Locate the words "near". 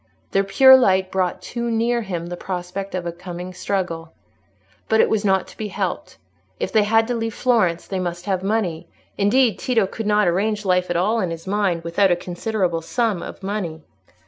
1.69-2.01